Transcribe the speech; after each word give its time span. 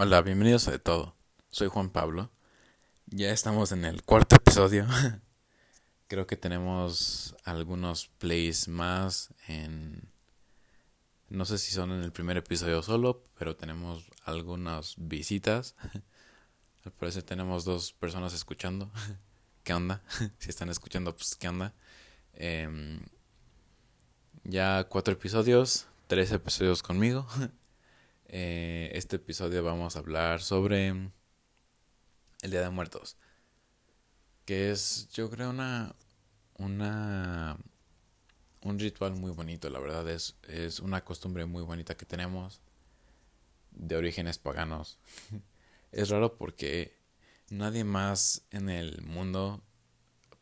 Hola, 0.00 0.22
bienvenidos 0.22 0.68
a 0.68 0.70
De 0.70 0.78
Todo. 0.78 1.16
Soy 1.50 1.66
Juan 1.66 1.90
Pablo. 1.90 2.30
Ya 3.06 3.32
estamos 3.32 3.72
en 3.72 3.84
el 3.84 4.04
cuarto 4.04 4.36
episodio. 4.36 4.86
Creo 6.06 6.24
que 6.24 6.36
tenemos 6.36 7.34
algunos 7.42 8.06
plays 8.06 8.68
más 8.68 9.34
en... 9.48 10.08
No 11.30 11.44
sé 11.46 11.58
si 11.58 11.72
son 11.72 11.90
en 11.90 12.04
el 12.04 12.12
primer 12.12 12.36
episodio 12.36 12.80
solo, 12.84 13.24
pero 13.36 13.56
tenemos 13.56 14.08
algunas 14.22 14.94
visitas. 14.98 15.74
Al 16.84 16.92
parecer 16.92 17.24
tenemos 17.24 17.64
dos 17.64 17.92
personas 17.92 18.32
escuchando. 18.34 18.92
¿Qué 19.64 19.74
onda? 19.74 20.04
Si 20.38 20.48
están 20.48 20.68
escuchando, 20.68 21.12
pues 21.12 21.34
¿qué 21.34 21.48
onda? 21.48 21.74
Em, 22.34 23.00
ya 24.44 24.84
cuatro 24.84 25.14
episodios, 25.14 25.88
tres 26.06 26.30
episodios 26.30 26.84
conmigo. 26.84 27.26
Eh, 28.30 28.90
este 28.92 29.16
episodio 29.16 29.64
vamos 29.64 29.96
a 29.96 30.00
hablar 30.00 30.42
sobre 30.42 30.88
el 30.88 32.50
Día 32.50 32.60
de 32.60 32.70
Muertos. 32.70 33.16
Que 34.44 34.70
es, 34.70 35.08
yo 35.12 35.30
creo, 35.30 35.50
una. 35.50 35.94
una. 36.58 37.56
un 38.62 38.78
ritual 38.78 39.14
muy 39.14 39.32
bonito, 39.32 39.70
la 39.70 39.78
verdad. 39.78 40.08
Es, 40.10 40.36
es 40.46 40.80
una 40.80 41.04
costumbre 41.04 41.46
muy 41.46 41.62
bonita 41.62 41.96
que 41.96 42.06
tenemos. 42.06 42.60
De 43.70 43.96
orígenes 43.96 44.38
paganos. 44.38 44.98
es 45.92 46.10
raro 46.10 46.36
porque 46.36 46.98
nadie 47.48 47.84
más 47.84 48.42
en 48.50 48.68
el 48.68 49.00
mundo, 49.02 49.62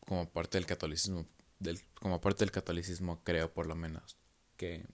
como 0.01 0.29
parte 0.29 0.57
del 0.57 0.65
catolicismo, 0.65 1.25
del, 1.59 1.81
como 1.95 2.19
parte 2.19 2.39
del 2.39 2.51
catolicismo, 2.51 3.23
creo 3.23 3.53
por 3.53 3.67
lo 3.67 3.75
menos, 3.75 4.17
que 4.57 4.85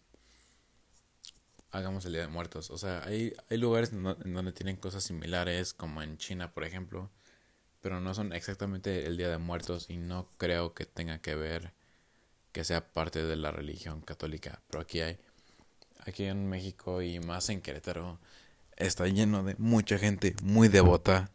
hagamos 1.73 2.05
el 2.05 2.13
Día 2.13 2.22
de 2.22 2.27
Muertos. 2.27 2.72
O 2.72 2.77
sea, 2.77 3.04
hay, 3.05 3.34
hay 3.50 3.58
lugares 3.58 3.91
en 3.91 4.34
donde 4.34 4.54
tienen 4.54 4.77
cosas 4.77 5.04
similares, 5.04 5.73
como 5.73 6.02
en 6.02 6.18
China, 6.18 6.54
por 6.54 6.64
ejemplo, 6.64 7.09
pero 7.81 8.00
no 8.00 8.14
son 8.14 8.34
exactamente 8.34 9.06
el 9.08 9.17
Día 9.17 9.30
de 9.30 9.39
Muertos 9.39 9.89
y 9.89 9.97
no 9.97 10.30
creo 10.38 10.73
que 10.73 10.86
tenga 10.86 11.20
que 11.20 11.36
ver 11.36 11.73
que 12.53 12.64
sea 12.64 12.94
parte 12.94 13.23
de 13.23 13.36
la 13.36 13.52
religión 13.52 14.02
católica. 14.02 14.62
Pero 14.70 14.81
aquí 14.84 15.02
hay, 15.02 15.17
aquí 16.06 16.25
en 16.25 16.47
México 16.50 17.02
y 17.02 17.20
más 17.20 17.50
en 17.50 17.62
Querétaro, 17.62 18.19
está 18.78 19.08
lleno 19.08 19.44
de 19.44 19.56
mucha 19.58 19.97
gente 19.97 20.36
muy 20.44 20.67
devota 20.69 21.31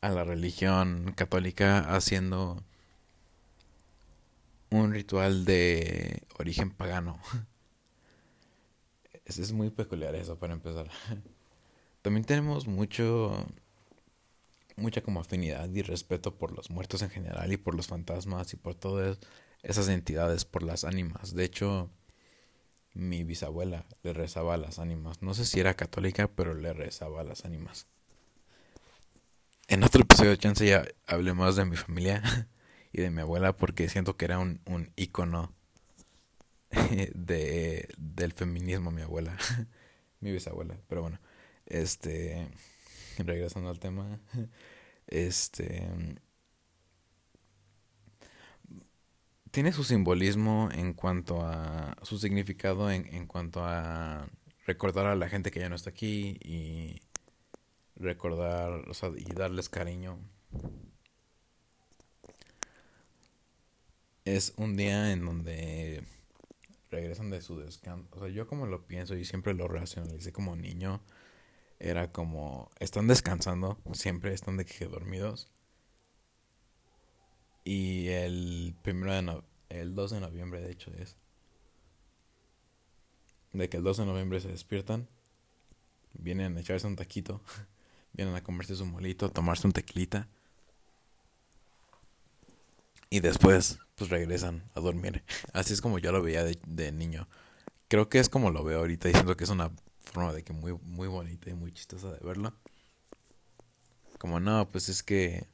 a 0.00 0.08
la 0.10 0.24
religión 0.24 1.12
católica 1.14 1.94
haciendo 1.94 2.62
un 4.70 4.92
ritual 4.92 5.44
de 5.44 6.22
origen 6.38 6.70
pagano. 6.70 7.20
Es, 9.38 9.52
muy 9.52 9.70
peculiar 9.70 10.14
eso 10.14 10.38
para 10.38 10.54
empezar. 10.54 10.90
También 12.02 12.24
tenemos 12.24 12.66
mucho 12.66 13.46
mucha 14.76 15.02
como 15.02 15.20
afinidad 15.20 15.68
y 15.70 15.82
respeto 15.82 16.36
por 16.36 16.52
los 16.52 16.70
muertos 16.70 17.02
en 17.02 17.10
general 17.10 17.52
y 17.52 17.58
por 17.58 17.74
los 17.74 17.86
fantasmas 17.86 18.52
y 18.54 18.56
por 18.56 18.74
todas 18.74 19.18
esas 19.62 19.88
entidades, 19.88 20.44
por 20.44 20.62
las 20.62 20.84
ánimas. 20.84 21.34
De 21.34 21.44
hecho, 21.44 21.90
mi 22.94 23.22
bisabuela 23.22 23.84
le 24.02 24.12
rezaba 24.14 24.54
a 24.54 24.56
las 24.56 24.78
ánimas. 24.78 25.22
No 25.22 25.34
sé 25.34 25.44
si 25.44 25.60
era 25.60 25.74
católica, 25.74 26.28
pero 26.28 26.54
le 26.54 26.72
rezaba 26.72 27.20
a 27.20 27.24
las 27.24 27.44
ánimas. 27.44 27.86
En 29.68 29.84
otro 29.84 30.02
episodio 30.02 30.30
de 30.30 30.38
Chance 30.38 30.66
ya 30.66 30.84
hablé 31.06 31.34
más 31.34 31.56
de 31.56 31.64
mi 31.66 31.76
familia 31.76 32.22
y 32.92 33.02
de 33.02 33.10
mi 33.10 33.20
abuela 33.20 33.56
porque 33.56 33.88
siento 33.88 34.16
que 34.16 34.24
era 34.24 34.38
un, 34.38 34.60
un 34.64 34.92
ícono 34.96 35.54
de, 37.14 37.88
del 37.96 38.32
feminismo, 38.32 38.90
mi 38.90 39.02
abuela, 39.02 39.36
mi 40.20 40.32
bisabuela, 40.32 40.78
pero 40.88 41.02
bueno, 41.02 41.20
este, 41.66 42.48
regresando 43.18 43.70
al 43.70 43.80
tema, 43.80 44.20
este, 45.06 45.88
tiene 49.50 49.72
su 49.72 49.84
simbolismo 49.84 50.68
en 50.72 50.92
cuanto 50.94 51.42
a, 51.42 51.96
su 52.02 52.18
significado 52.18 52.90
en, 52.90 53.06
en 53.14 53.26
cuanto 53.26 53.64
a 53.64 54.28
recordar 54.66 55.06
a 55.06 55.16
la 55.16 55.28
gente 55.28 55.50
que 55.50 55.60
ya 55.60 55.68
no 55.68 55.76
está 55.76 55.90
aquí 55.90 56.38
y 56.42 57.00
recordar, 57.96 58.88
o 58.88 58.94
sea, 58.94 59.10
y 59.16 59.32
darles 59.34 59.68
cariño. 59.68 60.18
Es 64.24 64.52
un 64.56 64.76
día 64.76 65.12
en 65.12 65.24
donde 65.24 66.04
regresan 66.90 67.30
de 67.30 67.40
su 67.40 67.58
descanso. 67.58 68.08
O 68.12 68.20
sea, 68.20 68.28
yo 68.28 68.46
como 68.46 68.66
lo 68.66 68.86
pienso 68.86 69.14
y 69.16 69.24
siempre 69.24 69.54
lo 69.54 69.68
racionalicé 69.68 70.32
como 70.32 70.56
niño, 70.56 71.00
era 71.78 72.12
como, 72.12 72.70
están 72.78 73.06
descansando, 73.06 73.78
siempre 73.92 74.34
están 74.34 74.56
de 74.56 74.66
que 74.66 74.86
dormidos. 74.86 75.50
Y 77.64 78.08
el 78.08 78.74
primero 78.82 79.12
de 79.12 79.22
no, 79.22 79.44
el 79.68 79.94
2 79.94 80.10
de 80.10 80.20
noviembre 80.20 80.60
de 80.60 80.72
hecho 80.72 80.92
es. 80.98 81.16
De 83.52 83.68
que 83.68 83.78
el 83.78 83.82
2 83.82 83.98
de 83.98 84.06
noviembre 84.06 84.40
se 84.40 84.48
despiertan, 84.48 85.08
vienen 86.12 86.56
a 86.56 86.60
echarse 86.60 86.86
un 86.86 86.96
taquito, 86.96 87.40
vienen 88.12 88.34
a 88.34 88.42
comerse 88.42 88.76
su 88.76 88.86
molito, 88.86 89.30
tomarse 89.30 89.66
un 89.66 89.72
tequilita. 89.72 90.28
Y 93.10 93.20
después, 93.20 93.78
pues 93.96 94.08
regresan 94.08 94.70
a 94.74 94.80
dormir. 94.80 95.24
Así 95.52 95.72
es 95.72 95.80
como 95.80 95.98
yo 95.98 96.12
lo 96.12 96.22
veía 96.22 96.44
de, 96.44 96.92
niño. 96.92 97.28
Creo 97.88 98.08
que 98.08 98.20
es 98.20 98.28
como 98.28 98.50
lo 98.50 98.62
veo 98.62 98.78
ahorita 98.78 99.08
diciendo 99.08 99.36
que 99.36 99.44
es 99.44 99.50
una 99.50 99.72
forma 100.00 100.32
de 100.32 100.44
que 100.44 100.52
muy, 100.52 100.72
muy 100.82 101.08
bonita 101.08 101.50
y 101.50 101.54
muy 101.54 101.72
chistosa 101.72 102.12
de 102.12 102.20
verlo. 102.20 102.54
Como 104.18 104.38
no, 104.38 104.68
pues 104.68 104.88
es 104.88 105.02
que 105.02 105.46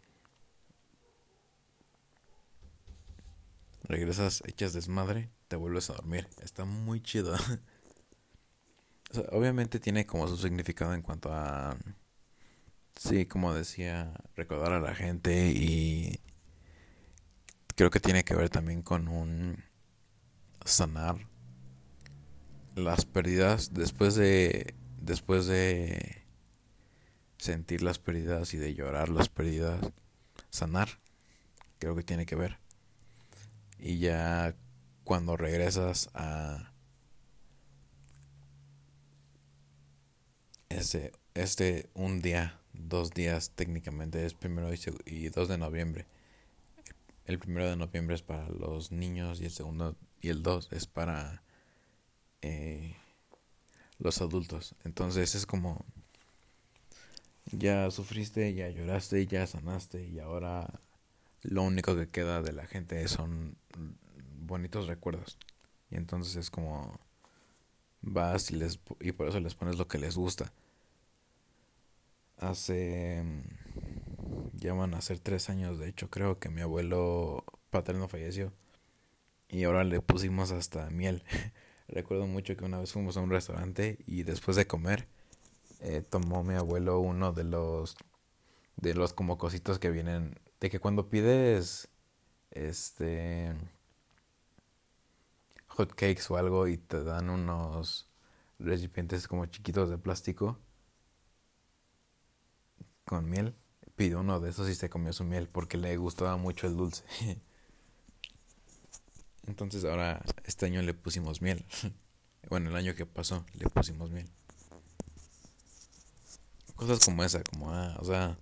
regresas, 3.84 4.42
echas 4.46 4.74
desmadre, 4.74 5.30
te 5.48 5.56
vuelves 5.56 5.88
a 5.88 5.94
dormir. 5.94 6.28
Está 6.42 6.66
muy 6.66 7.00
chido. 7.00 7.34
obviamente 9.30 9.80
tiene 9.80 10.06
como 10.06 10.28
su 10.28 10.36
significado 10.36 10.94
en 10.94 11.02
cuanto 11.02 11.32
a, 11.32 11.76
sí, 12.96 13.26
como 13.26 13.54
decía, 13.54 14.12
recordar 14.34 14.72
a 14.72 14.80
la 14.80 14.94
gente 14.94 15.48
y 15.48 16.20
creo 17.76 17.90
que 17.90 18.00
tiene 18.00 18.24
que 18.24 18.34
ver 18.34 18.50
también 18.50 18.82
con 18.82 19.06
un 19.06 19.62
sanar 20.64 21.28
las 22.74 23.04
pérdidas 23.04 23.72
después 23.72 24.16
de 24.16 24.74
después 24.98 25.46
de 25.46 26.24
sentir 27.38 27.82
las 27.82 27.98
pérdidas 27.98 28.54
y 28.54 28.56
de 28.56 28.74
llorar 28.74 29.08
las 29.08 29.28
pérdidas. 29.28 29.92
Sanar 30.50 30.88
creo 31.78 31.94
que 31.94 32.02
tiene 32.02 32.26
que 32.26 32.34
ver. 32.34 32.58
Y 33.78 33.98
ya 33.98 34.56
cuando 35.04 35.36
regresas 35.36 36.10
a 36.14 36.72
este 40.70 41.12
este 41.34 41.90
un 41.94 42.22
día 42.22 42.60
dos 42.72 43.10
días 43.10 43.50
técnicamente 43.54 44.24
es 44.24 44.34
primero 44.34 44.72
y, 44.72 44.78
y 45.04 45.28
2 45.28 45.48
de 45.48 45.58
noviembre 45.58 46.06
el 47.26 47.38
primero 47.38 47.68
de 47.68 47.76
noviembre 47.76 48.14
es 48.14 48.22
para 48.22 48.48
los 48.48 48.92
niños 48.92 49.40
y 49.40 49.44
el 49.44 49.50
segundo 49.50 49.96
y 50.20 50.28
el 50.28 50.42
2 50.42 50.68
es 50.72 50.86
para 50.86 51.42
eh, 52.42 52.96
los 53.98 54.20
adultos. 54.20 54.74
Entonces 54.84 55.34
es 55.34 55.46
como 55.46 55.84
ya 57.52 57.90
sufriste, 57.90 58.54
ya 58.54 58.68
lloraste, 58.68 59.26
ya 59.26 59.46
sanaste 59.46 60.06
y 60.06 60.18
ahora 60.20 60.80
lo 61.42 61.62
único 61.62 61.96
que 61.96 62.08
queda 62.08 62.42
de 62.42 62.52
la 62.52 62.66
gente 62.66 63.06
son 63.08 63.56
bonitos 64.40 64.86
recuerdos. 64.86 65.38
Y 65.90 65.96
entonces 65.96 66.36
es 66.36 66.50
como 66.50 66.98
vas 68.02 68.50
y 68.50 68.56
les 68.56 68.78
y 69.00 69.12
por 69.12 69.28
eso 69.28 69.40
les 69.40 69.54
pones 69.54 69.78
lo 69.78 69.88
que 69.88 69.98
les 69.98 70.16
gusta. 70.16 70.52
Hace 72.38 73.24
ya 74.58 74.74
van 74.74 74.94
a 74.94 75.00
ser 75.00 75.18
tres 75.20 75.50
años, 75.50 75.78
de 75.78 75.88
hecho 75.88 76.10
creo 76.10 76.38
que 76.38 76.48
mi 76.48 76.60
abuelo 76.60 77.44
paterno 77.70 78.08
falleció 78.08 78.52
y 79.48 79.64
ahora 79.64 79.84
le 79.84 80.00
pusimos 80.00 80.50
hasta 80.50 80.90
miel. 80.90 81.22
Recuerdo 81.88 82.26
mucho 82.26 82.56
que 82.56 82.64
una 82.64 82.78
vez 82.78 82.92
fuimos 82.92 83.16
a 83.16 83.20
un 83.20 83.30
restaurante 83.30 83.98
y 84.06 84.24
después 84.24 84.56
de 84.56 84.66
comer 84.66 85.06
eh, 85.80 86.02
tomó 86.02 86.42
mi 86.42 86.54
abuelo 86.54 86.98
uno 87.00 87.32
de 87.32 87.44
los 87.44 87.96
de 88.76 88.94
los 88.94 89.12
como 89.12 89.38
cositos 89.38 89.78
que 89.78 89.90
vienen 89.90 90.38
de 90.60 90.70
que 90.70 90.80
cuando 90.80 91.08
pides 91.08 91.88
este 92.50 93.54
hot 95.68 95.90
cakes 95.90 96.24
o 96.30 96.36
algo 96.36 96.66
y 96.66 96.76
te 96.78 97.04
dan 97.04 97.30
unos 97.30 98.08
recipientes 98.58 99.28
como 99.28 99.46
chiquitos 99.46 99.90
de 99.90 99.98
plástico 99.98 100.58
con 103.04 103.28
miel 103.30 103.54
pidió 103.96 104.20
uno 104.20 104.40
de 104.40 104.50
esos 104.50 104.68
y 104.68 104.74
se 104.74 104.90
comió 104.90 105.12
su 105.12 105.24
miel 105.24 105.48
porque 105.48 105.78
le 105.78 105.96
gustaba 105.96 106.36
mucho 106.36 106.66
el 106.66 106.76
dulce. 106.76 107.04
Entonces 109.46 109.84
ahora 109.84 110.24
este 110.44 110.66
año 110.66 110.82
le 110.82 110.94
pusimos 110.94 111.42
miel. 111.42 111.64
Bueno, 112.48 112.70
el 112.70 112.76
año 112.76 112.94
que 112.94 113.06
pasó 113.06 113.44
le 113.54 113.68
pusimos 113.68 114.08
miel. 114.12 114.30
cosas 116.76 117.04
como 117.04 117.24
esa, 117.24 117.42
como, 117.42 117.72
ah, 117.72 117.96
o 117.98 118.04
sea, 118.04 118.38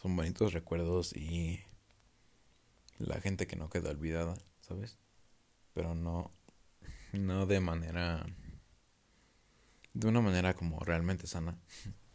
son 0.00 0.14
bonitos 0.14 0.52
recuerdos 0.52 1.12
y 1.16 1.64
la 2.98 3.20
gente 3.20 3.48
que 3.48 3.56
no 3.56 3.68
queda 3.70 3.90
olvidada, 3.90 4.38
¿sabes? 4.60 4.98
Pero 5.74 5.96
no, 5.96 6.30
no 7.12 7.46
de 7.46 7.58
manera, 7.58 8.24
de 9.92 10.06
una 10.06 10.20
manera 10.20 10.54
como 10.54 10.78
realmente 10.78 11.26
sana. 11.26 11.58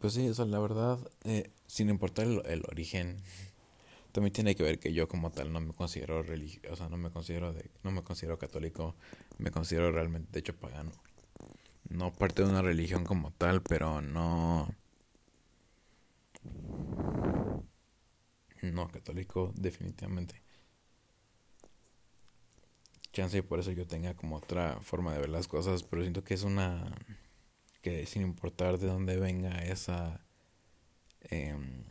Pues 0.00 0.14
sí, 0.14 0.26
eso 0.26 0.44
la 0.46 0.58
verdad, 0.58 0.98
eh, 1.24 1.50
sin 1.66 1.88
importar 1.90 2.26
el, 2.26 2.62
origen, 2.70 3.20
también 4.12 4.32
tiene 4.32 4.54
que 4.54 4.62
ver 4.62 4.78
que 4.78 4.92
yo 4.92 5.08
como 5.08 5.30
tal 5.30 5.52
no 5.52 5.60
me 5.60 5.72
considero 5.74 6.22
religioso, 6.22 6.76
sea, 6.76 6.88
no 6.88 6.96
me 6.96 7.10
considero 7.10 7.52
de, 7.52 7.70
no 7.82 7.90
me 7.90 8.02
considero 8.02 8.38
católico, 8.38 8.94
me 9.38 9.50
considero 9.50 9.92
realmente 9.92 10.30
de 10.32 10.40
hecho 10.40 10.56
pagano. 10.56 10.92
No 11.88 12.12
parte 12.12 12.42
de 12.42 12.48
una 12.50 12.62
religión 12.62 13.04
como 13.04 13.30
tal, 13.32 13.62
pero 13.62 14.00
no 14.00 14.74
no 18.62 18.88
católico 18.88 19.52
definitivamente. 19.56 20.42
Chance 23.12 23.38
y 23.38 23.42
por 23.42 23.60
eso 23.60 23.70
yo 23.70 23.86
tenga 23.86 24.14
como 24.14 24.36
otra 24.36 24.80
forma 24.80 25.12
de 25.12 25.20
ver 25.20 25.28
las 25.28 25.46
cosas, 25.46 25.82
pero 25.84 26.02
siento 26.02 26.24
que 26.24 26.34
es 26.34 26.42
una 26.42 26.92
que 27.84 28.06
sin 28.06 28.22
importar 28.22 28.78
de 28.78 28.86
dónde 28.86 29.18
venga 29.18 29.58
esa 29.58 30.24
em, 31.20 31.84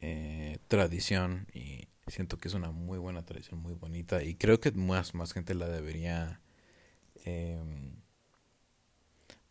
eh, 0.00 0.58
tradición 0.68 1.46
y 1.52 1.88
siento 2.06 2.38
que 2.38 2.48
es 2.48 2.54
una 2.54 2.70
muy 2.70 2.96
buena 2.98 3.22
tradición 3.26 3.60
muy 3.60 3.74
bonita 3.74 4.22
y 4.22 4.36
creo 4.36 4.60
que 4.60 4.72
más 4.72 5.14
más 5.14 5.34
gente 5.34 5.54
la 5.54 5.68
debería 5.68 6.40
em, 7.26 7.96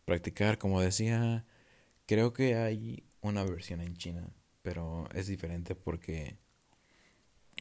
practicar. 0.04 0.58
Como 0.58 0.80
decía 0.80 1.46
creo 2.06 2.32
que 2.32 2.56
hay 2.56 3.04
una 3.20 3.44
versión 3.44 3.80
en 3.80 3.96
China 3.96 4.28
pero 4.62 5.08
es 5.14 5.28
diferente 5.28 5.76
porque 5.76 6.36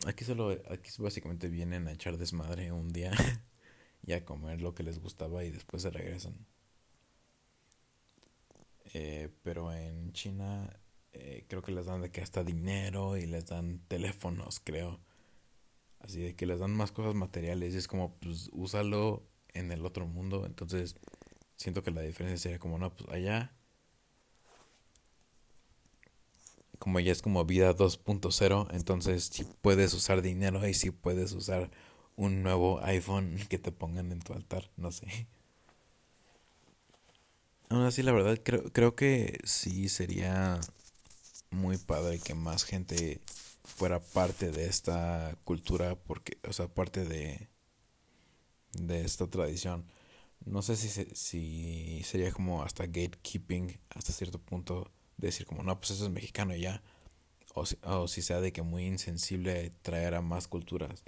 aquí 0.07 0.25
solo 0.25 0.49
aquí 0.71 0.89
básicamente 0.97 1.47
vienen 1.47 1.87
a 1.87 1.91
echar 1.93 2.17
desmadre 2.17 2.71
un 2.71 2.91
día 2.91 3.11
y 4.05 4.13
a 4.13 4.25
comer 4.25 4.61
lo 4.61 4.73
que 4.75 4.83
les 4.83 4.99
gustaba 4.99 5.43
y 5.43 5.51
después 5.51 5.83
se 5.83 5.89
regresan. 5.89 6.45
Eh, 8.93 9.29
pero 9.43 9.73
en 9.73 10.11
China 10.13 10.69
eh, 11.13 11.45
creo 11.47 11.61
que 11.61 11.71
les 11.71 11.85
dan 11.85 12.01
de 12.01 12.11
que 12.11 12.21
hasta 12.21 12.43
dinero 12.43 13.17
y 13.17 13.25
les 13.25 13.45
dan 13.47 13.79
teléfonos, 13.87 14.59
creo. 14.59 14.99
Así 15.99 16.21
de 16.21 16.35
que 16.35 16.45
les 16.45 16.59
dan 16.59 16.71
más 16.71 16.91
cosas 16.91 17.15
materiales 17.15 17.73
y 17.73 17.77
es 17.77 17.87
como, 17.87 18.15
pues, 18.19 18.49
úsalo 18.53 19.23
en 19.53 19.71
el 19.71 19.85
otro 19.85 20.05
mundo. 20.07 20.45
Entonces, 20.45 20.95
siento 21.55 21.83
que 21.83 21.91
la 21.91 22.01
diferencia 22.01 22.37
sería 22.37 22.59
como, 22.59 22.77
no, 22.77 22.93
pues 22.95 23.09
allá. 23.09 23.53
Como 26.79 26.99
ya 26.99 27.13
es 27.13 27.21
como 27.21 27.45
vida 27.45 27.73
2.0, 27.73 28.67
entonces 28.73 29.25
si 29.25 29.45
puedes 29.61 29.93
usar 29.93 30.21
dinero 30.21 30.67
y 30.67 30.73
si 30.73 30.91
puedes 30.91 31.31
usar 31.31 31.71
un 32.15 32.43
nuevo 32.43 32.81
iPhone 32.83 33.37
que 33.49 33.57
te 33.59 33.71
pongan 33.71 34.11
en 34.11 34.19
tu 34.21 34.33
altar, 34.33 34.69
no 34.77 34.91
sé. 34.91 35.27
Aún 37.69 37.83
así, 37.83 38.03
la 38.03 38.11
verdad, 38.11 38.39
creo, 38.43 38.71
creo 38.71 38.95
que 38.95 39.39
sí 39.45 39.89
sería 39.89 40.59
muy 41.51 41.77
padre 41.77 42.19
que 42.19 42.35
más 42.35 42.65
gente 42.65 43.21
fuera 43.63 44.01
parte 44.01 44.51
de 44.51 44.65
esta 44.67 45.37
cultura, 45.45 45.95
porque, 45.95 46.37
o 46.47 46.53
sea, 46.53 46.67
parte 46.67 47.05
de, 47.05 47.49
de 48.73 49.01
esta 49.05 49.27
tradición. 49.27 49.85
No 50.45 50.61
sé 50.61 50.75
si, 50.75 50.89
si 51.15 52.03
sería 52.03 52.31
como 52.31 52.63
hasta 52.63 52.85
gatekeeping, 52.85 53.79
hasta 53.89 54.13
cierto 54.13 54.39
punto, 54.39 54.91
decir 55.17 55.45
como, 55.45 55.63
no, 55.63 55.79
pues 55.79 55.91
eso 55.91 56.05
es 56.05 56.11
mexicano 56.11 56.55
ya. 56.55 56.83
O 57.55 57.65
si, 57.65 57.77
o 57.83 58.07
si 58.07 58.21
sea 58.21 58.41
de 58.41 58.53
que 58.53 58.63
muy 58.63 58.85
insensible 58.85 59.73
traer 59.83 60.15
a 60.15 60.21
más 60.21 60.47
culturas. 60.47 61.03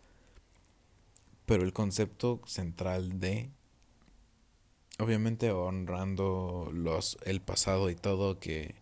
Pero 1.45 1.63
el 1.63 1.73
concepto 1.73 2.41
central 2.45 3.19
de 3.19 3.51
obviamente 4.99 5.51
honrando 5.51 6.69
los 6.73 7.17
el 7.25 7.41
pasado 7.41 7.89
y 7.89 7.95
todo 7.95 8.39
que 8.39 8.75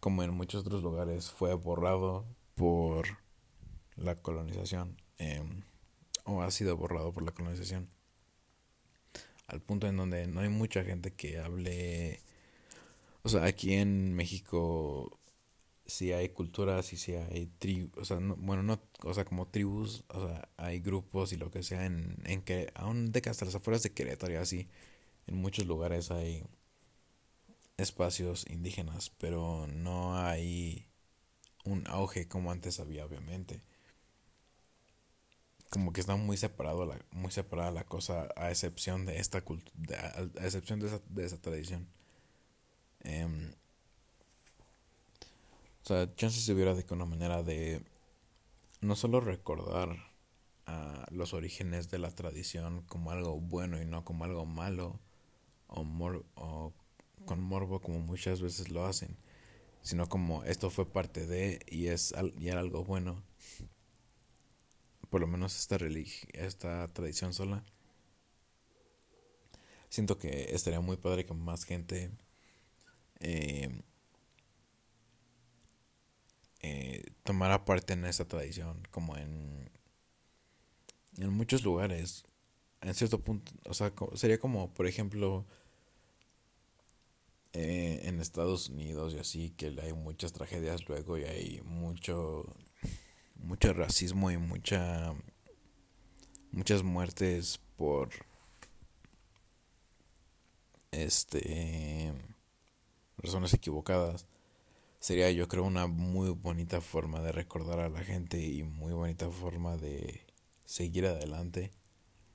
como 0.00 0.22
en 0.22 0.34
muchos 0.34 0.66
otros 0.66 0.82
lugares 0.82 1.30
fue 1.30 1.54
borrado 1.54 2.26
por 2.54 3.18
la 3.96 4.16
colonización 4.16 5.00
em, 5.18 5.62
o 6.24 6.42
ha 6.42 6.50
sido 6.50 6.76
borrado 6.76 7.12
por 7.12 7.22
la 7.22 7.32
colonización 7.32 7.88
al 9.46 9.60
punto 9.60 9.86
en 9.86 9.96
donde 9.96 10.26
no 10.26 10.40
hay 10.40 10.48
mucha 10.48 10.84
gente 10.84 11.12
que 11.12 11.38
hable 11.38 12.20
o 13.22 13.28
sea 13.28 13.44
aquí 13.44 13.74
en 13.74 14.14
México 14.14 15.18
si 15.86 16.12
hay 16.12 16.30
culturas 16.30 16.92
y 16.92 16.96
si 16.96 17.14
hay 17.14 17.46
tribus, 17.58 17.96
o 17.98 18.04
sea, 18.04 18.18
bueno, 18.20 18.62
no, 18.62 18.80
o 19.02 19.14
sea, 19.14 19.24
como 19.24 19.48
tribus, 19.48 20.04
o 20.08 20.28
sea, 20.28 20.48
hay 20.56 20.80
grupos 20.80 21.32
y 21.32 21.36
lo 21.36 21.50
que 21.50 21.62
sea 21.62 21.86
en, 21.86 22.16
en 22.24 22.42
que, 22.42 22.70
aún 22.74 23.12
de 23.12 23.22
que 23.22 23.30
hasta 23.30 23.44
las 23.44 23.54
afueras 23.54 23.82
de 23.82 23.92
Querétaro 23.92 24.32
y 24.32 24.36
así, 24.36 24.68
en 25.26 25.36
muchos 25.36 25.66
lugares 25.66 26.10
hay 26.10 26.44
espacios 27.76 28.46
indígenas, 28.48 29.10
pero 29.18 29.66
no 29.68 30.16
hay 30.16 30.86
un 31.64 31.86
auge 31.88 32.28
como 32.28 32.50
antes 32.50 32.80
había, 32.80 33.04
obviamente. 33.04 33.62
Como 35.70 35.92
que 35.92 36.00
está 36.00 36.16
muy 36.16 36.36
separado 36.36 36.84
la, 36.84 36.98
muy 37.12 37.30
separada 37.32 37.70
la 37.70 37.84
cosa 37.84 38.28
a 38.36 38.50
excepción 38.50 39.06
de 39.06 39.18
esta 39.18 39.40
cultura, 39.42 40.12
a, 40.16 40.44
excepción 40.44 40.80
de 40.80 40.88
esa, 40.88 41.00
de 41.08 41.24
esa 41.24 41.40
tradición. 41.40 41.88
O 43.04 43.61
sea, 45.92 46.14
chances 46.14 46.44
se 46.44 46.52
hubiera 46.52 46.74
de 46.74 46.84
que 46.84 46.94
una 46.94 47.04
manera 47.04 47.42
de 47.42 47.84
no 48.80 48.96
solo 48.96 49.20
recordar 49.20 49.96
a 50.66 51.06
los 51.10 51.34
orígenes 51.34 51.90
de 51.90 51.98
la 51.98 52.10
tradición 52.10 52.82
como 52.82 53.10
algo 53.10 53.40
bueno 53.40 53.80
y 53.80 53.84
no 53.84 54.04
como 54.04 54.24
algo 54.24 54.44
malo 54.44 55.00
o, 55.68 55.84
o 56.34 56.72
con 57.24 57.40
morbo 57.40 57.80
como 57.80 58.00
muchas 58.00 58.40
veces 58.40 58.70
lo 58.70 58.84
hacen, 58.84 59.16
sino 59.82 60.08
como 60.08 60.44
esto 60.44 60.70
fue 60.70 60.90
parte 60.90 61.26
de 61.26 61.60
y 61.68 61.88
es 61.88 62.14
y 62.38 62.48
era 62.48 62.60
algo 62.60 62.84
bueno. 62.84 63.22
Por 65.10 65.20
lo 65.20 65.26
menos 65.26 65.58
esta 65.58 65.76
esta 66.32 66.88
tradición 66.88 67.34
sola. 67.34 67.64
Siento 69.90 70.16
que 70.18 70.54
estaría 70.54 70.80
muy 70.80 70.96
padre 70.96 71.26
que 71.26 71.34
más 71.34 71.64
gente 71.64 72.10
eh, 73.20 73.82
eh, 76.62 77.04
tomara 77.24 77.64
parte 77.64 77.92
en 77.94 78.04
esa 78.04 78.26
tradición, 78.26 78.86
como 78.90 79.16
en, 79.16 79.70
en 81.18 81.30
muchos 81.30 81.62
lugares. 81.64 82.24
En 82.80 82.94
cierto 82.94 83.20
punto, 83.20 83.52
o 83.68 83.74
sea, 83.74 83.92
sería 84.14 84.38
como, 84.38 84.72
por 84.74 84.86
ejemplo, 84.86 85.46
eh, 87.52 88.00
en 88.04 88.20
Estados 88.20 88.68
Unidos 88.70 89.14
y 89.14 89.18
así, 89.18 89.50
que 89.50 89.76
hay 89.82 89.92
muchas 89.92 90.32
tragedias 90.32 90.88
luego 90.88 91.18
y 91.18 91.24
hay 91.24 91.60
mucho, 91.64 92.46
mucho 93.36 93.72
racismo 93.72 94.30
y 94.30 94.38
mucha, 94.38 95.14
muchas 96.50 96.82
muertes 96.82 97.60
por, 97.76 98.10
este, 100.92 102.12
razones 103.18 103.54
equivocadas 103.54 104.26
sería 105.02 105.32
yo 105.32 105.48
creo 105.48 105.64
una 105.64 105.88
muy 105.88 106.30
bonita 106.30 106.80
forma 106.80 107.20
de 107.20 107.32
recordar 107.32 107.80
a 107.80 107.88
la 107.88 108.04
gente 108.04 108.40
y 108.40 108.62
muy 108.62 108.92
bonita 108.92 109.28
forma 109.30 109.76
de 109.76 110.24
seguir 110.64 111.06
adelante 111.06 111.72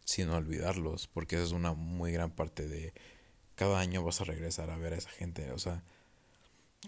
sin 0.03 0.29
olvidarlos, 0.29 1.07
porque 1.07 1.37
esa 1.37 1.45
es 1.45 1.51
una 1.53 1.73
muy 1.73 2.11
gran 2.11 2.31
parte 2.31 2.67
de 2.67 2.93
cada 3.55 3.79
año 3.79 4.03
vas 4.03 4.19
a 4.19 4.25
regresar 4.25 4.69
a 4.69 4.77
ver 4.77 4.93
a 4.93 4.97
esa 4.97 5.09
gente, 5.09 5.49
o 5.53 5.59
sea, 5.59 5.81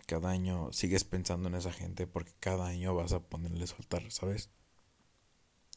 cada 0.06 0.32
año 0.32 0.70
sigues 0.74 1.06
pensando 1.06 1.48
en 1.48 1.56
esa 1.56 1.72
gente 1.72 2.08
porque 2.08 2.34
cada 2.42 2.68
año 2.68 2.94
vas 2.94 3.14
a 3.14 3.22
ponerle 3.22 3.66
soltar, 3.66 4.12
¿sabes? 4.12 4.50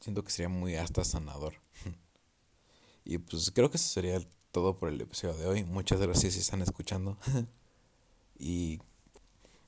Siento 0.01 0.25
que 0.25 0.33
sería 0.33 0.49
muy 0.49 0.75
hasta 0.75 1.05
sanador. 1.05 1.55
y 3.05 3.19
pues 3.19 3.53
creo 3.53 3.71
que 3.71 3.77
eso 3.77 3.89
sería 3.89 4.19
todo 4.51 4.79
por 4.79 4.89
el 4.89 5.01
episodio 5.01 5.37
de 5.37 5.47
hoy. 5.47 5.65
Muchas 5.65 6.01
gracias 6.01 6.35
si 6.35 6.41
están 6.41 6.61
escuchando. 6.61 7.19
y 8.39 8.81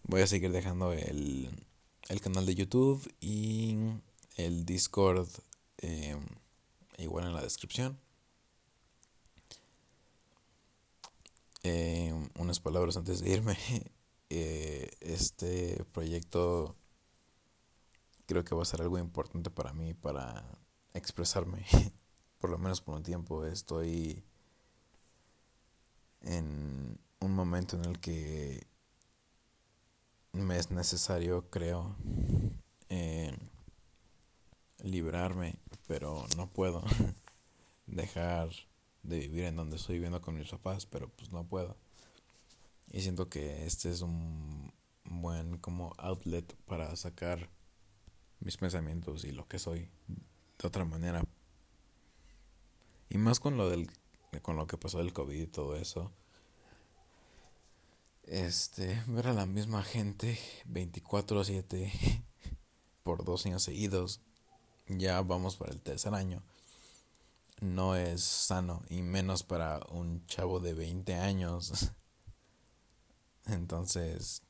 Voy 0.06 0.20
a 0.20 0.26
seguir 0.26 0.52
dejando 0.52 0.92
el, 0.92 1.49
el 2.08 2.20
canal 2.20 2.44
de 2.44 2.54
YouTube 2.54 3.11
y 3.20 3.76
el 4.37 4.66
Discord 4.66 5.28
eh, 5.78 6.16
igual 6.99 7.26
en 7.26 7.32
la 7.32 7.40
descripción. 7.40 7.99
Eh, 11.62 12.12
unas 12.38 12.61
palabras 12.61 12.96
antes 12.96 13.20
de 13.20 13.30
irme. 13.30 13.58
Eh, 14.30 14.90
este 15.00 15.84
proyecto 15.92 16.75
creo 18.26 18.42
que 18.42 18.54
va 18.54 18.62
a 18.62 18.64
ser 18.64 18.80
algo 18.80 18.99
importante 18.99 19.50
para 19.50 19.73
mí 19.73 19.94
para 19.94 20.58
expresarme. 20.92 21.64
por 22.38 22.50
lo 22.50 22.58
menos 22.58 22.80
por 22.80 22.96
un 22.96 23.04
tiempo 23.04 23.44
estoy 23.44 24.25
en 26.23 26.99
un 27.20 27.34
momento 27.34 27.76
en 27.76 27.84
el 27.84 28.00
que 28.00 28.66
me 30.34 30.58
es 30.58 30.70
necesario, 30.70 31.48
creo, 31.48 31.96
eh, 32.88 33.36
librarme, 34.82 35.56
pero 35.86 36.26
no 36.36 36.48
puedo 36.48 36.84
dejar 37.86 38.50
de 39.02 39.20
vivir 39.20 39.44
en 39.44 39.56
donde 39.56 39.76
estoy 39.76 39.96
viviendo 39.96 40.20
con 40.20 40.36
mis 40.36 40.50
papás, 40.50 40.86
pero 40.86 41.08
pues 41.08 41.30
no 41.32 41.44
puedo. 41.44 41.76
Y 42.88 43.02
siento 43.02 43.28
que 43.28 43.64
este 43.64 43.90
es 43.90 44.02
un 44.02 44.72
buen 45.04 45.58
como 45.58 45.94
outlet 45.98 46.54
para 46.66 46.94
sacar 46.96 47.48
mis 48.40 48.56
pensamientos 48.56 49.24
y 49.24 49.32
lo 49.32 49.46
que 49.46 49.58
soy 49.58 49.88
de 50.58 50.68
otra 50.68 50.84
manera. 50.84 51.24
Y 53.08 53.18
más 53.18 53.40
con 53.40 53.56
lo 53.56 53.70
del 53.70 53.90
con 54.42 54.56
lo 54.56 54.66
que 54.66 54.76
pasó 54.76 54.98
del 54.98 55.12
COVID 55.12 55.40
y 55.40 55.46
todo 55.46 55.76
eso. 55.76 56.10
Este, 58.26 59.02
ver 59.07 59.28
a 59.28 59.33
la 59.35 59.45
misma 59.45 59.83
gente 59.83 60.38
24/7 60.66 62.25
por 63.02 63.25
dos 63.25 63.45
años 63.47 63.62
seguidos. 63.62 64.21
Ya 64.88 65.21
vamos 65.23 65.57
para 65.57 65.73
el 65.73 65.83
tercer 65.83 66.14
año. 66.14 66.43
No 67.61 67.97
es 67.97 68.23
sano 68.23 68.83
y 68.88 69.02
menos 69.02 69.43
para 69.43 69.81
un 69.90 70.26
chavo 70.26 70.61
de 70.61 70.75
20 70.75 71.14
años. 71.14 71.93
Entonces, 73.47 74.43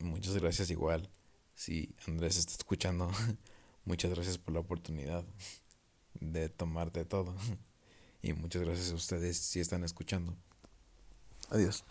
muchas 0.00 0.34
gracias 0.34 0.70
igual. 0.70 1.08
Si 1.54 1.94
Andrés 2.06 2.38
está 2.38 2.52
escuchando, 2.52 3.10
muchas 3.84 4.10
gracias 4.12 4.38
por 4.38 4.54
la 4.54 4.60
oportunidad 4.60 5.24
de 6.14 6.48
tomarte 6.48 7.04
todo. 7.04 7.34
Y 8.20 8.32
muchas 8.32 8.62
gracias 8.62 8.90
a 8.90 8.96
ustedes 8.96 9.38
si 9.38 9.60
están 9.60 9.84
escuchando. 9.84 10.36
Adiós. 11.50 11.84